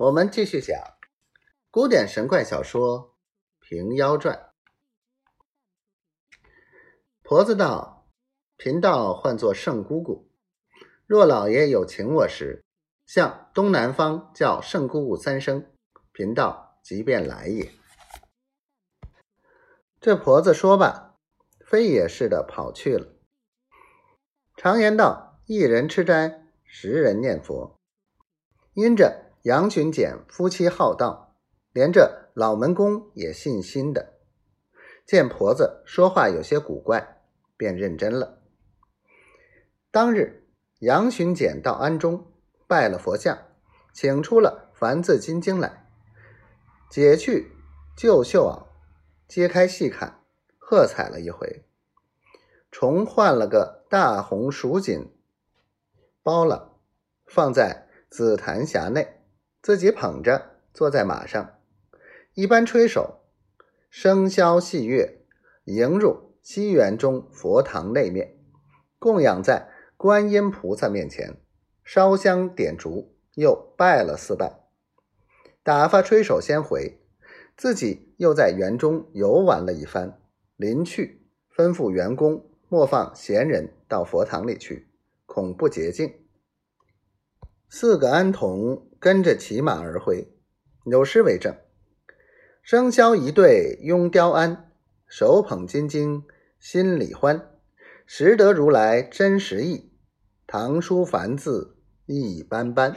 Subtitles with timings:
[0.00, 0.82] 我们继续讲
[1.70, 3.18] 古典神怪小说
[3.60, 4.34] 《平妖传》。
[7.22, 8.08] 婆子道
[8.56, 10.30] ：“贫道唤作圣姑姑，
[11.04, 12.64] 若老爷有请我时，
[13.04, 15.70] 向东南方叫圣姑姑三声，
[16.12, 17.70] 贫道即便来也。”
[20.00, 21.18] 这婆子说罢，
[21.66, 23.06] 飞也似的跑去了。
[24.56, 27.78] 常言道：“一人吃斋，十人念佛。”
[28.72, 29.26] 因着。
[29.42, 31.34] 杨巡检夫妻好道，
[31.72, 34.18] 连这老门公也信心的。
[35.06, 37.22] 见婆子说话有些古怪，
[37.56, 38.42] 便认真了。
[39.90, 40.46] 当日，
[40.80, 42.30] 杨巡检到庵中
[42.68, 43.38] 拜了佛像，
[43.94, 45.86] 请出了梵字金经来，
[46.90, 47.50] 解去
[47.96, 48.66] 旧绣袄，
[49.26, 50.20] 揭开细看，
[50.58, 51.64] 喝彩了一回，
[52.70, 55.10] 重换了个大红蜀锦
[56.22, 56.76] 包了，
[57.26, 59.16] 放在紫檀匣内。
[59.62, 61.58] 自己捧着坐在马上，
[62.32, 63.20] 一般吹手，
[63.92, 65.22] 笙箫戏乐，
[65.64, 68.38] 迎入西园中佛堂内面，
[68.98, 71.36] 供养在观音菩萨面前，
[71.84, 74.60] 烧香点烛，又拜了四拜，
[75.62, 76.98] 打发吹手先回，
[77.54, 80.18] 自己又在园中游玩了一番，
[80.56, 84.88] 临去吩咐员工莫放闲人到佛堂里去，
[85.26, 86.14] 恐不洁净。
[87.68, 88.86] 四个安童。
[89.00, 90.28] 跟着骑马而回，
[90.84, 91.56] 有诗为证
[92.62, 94.70] ：“生肖一对拥雕鞍，
[95.08, 96.24] 手捧金经
[96.58, 97.50] 心里欢。
[98.04, 99.90] 识得如来真实意，
[100.46, 102.94] 唐书繁字一般般。”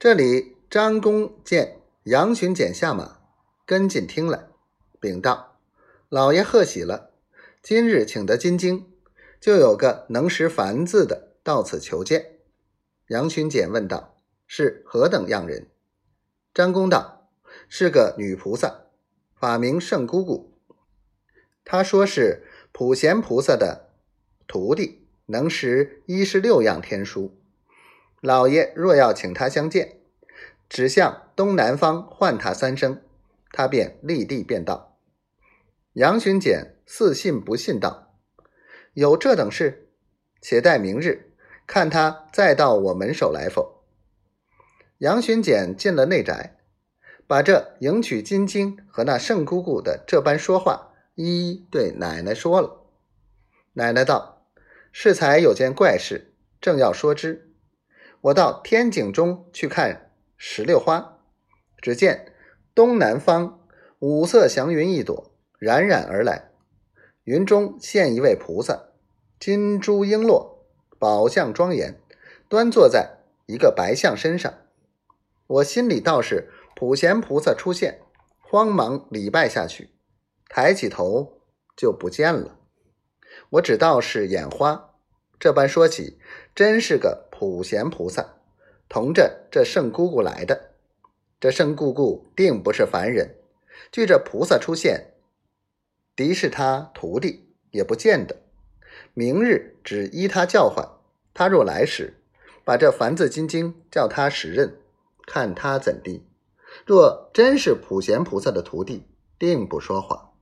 [0.00, 3.18] 这里张公见杨巡检下马，
[3.66, 4.48] 跟进听来，
[4.98, 5.58] 禀道
[6.08, 7.10] ：“老爷贺喜了，
[7.62, 8.90] 今日请得金经，
[9.38, 12.30] 就有个能识繁字的到此求见。”
[13.08, 15.68] 杨巡检问道：“是何等样人？”
[16.54, 17.28] 张公道
[17.68, 18.86] ：“是个女菩萨，
[19.34, 20.58] 法名圣姑姑。
[21.66, 23.90] 她说是普贤菩萨的
[24.46, 27.38] 徒弟，能识一十六样天书。
[28.22, 29.98] 老爷若要请她相见，
[30.70, 33.02] 只向东南方唤她三声，
[33.52, 34.98] 她便立地便道。”
[35.92, 38.18] 杨巡检似信不信道
[38.94, 39.90] ：“有这等事，
[40.40, 41.32] 且待明日。”
[41.66, 43.82] 看他再到我门首来否？
[44.98, 46.56] 杨巡检进了内宅，
[47.26, 52.82] 把这迎娶金经和那圣姑姑的这般说话，一一对奶奶说了。
[53.72, 54.46] 奶奶道
[54.92, 57.50] ：“适才有件怪事，正要说之。
[58.20, 61.18] 我到天井中去看石榴花，
[61.78, 62.32] 只见
[62.74, 63.66] 东南方
[63.98, 66.50] 五色祥云一朵，冉冉而来，
[67.24, 68.90] 云中现一位菩萨，
[69.40, 70.52] 金珠璎珞。”
[71.04, 72.00] 宝相庄严，
[72.48, 74.54] 端坐在一个白象身上。
[75.46, 78.00] 我心里倒是普贤菩萨出现，
[78.40, 79.90] 慌忙礼拜下去，
[80.48, 81.42] 抬起头
[81.76, 82.56] 就不见了。
[83.50, 84.94] 我只道是眼花。
[85.38, 86.18] 这般说起，
[86.54, 88.36] 真是个普贤菩萨，
[88.88, 90.70] 同着这圣姑姑来的。
[91.38, 93.34] 这圣姑姑定不是凡人，
[93.92, 95.12] 据这菩萨出现，
[96.16, 98.36] 敌是他徒弟也不见得。
[99.12, 100.93] 明日只依他叫唤。
[101.34, 102.14] 他若来时，
[102.64, 104.78] 把这梵字金经叫他使认，
[105.26, 106.24] 看他怎地。
[106.86, 109.06] 若真是普贤菩萨的徒弟，
[109.38, 110.33] 定不说谎。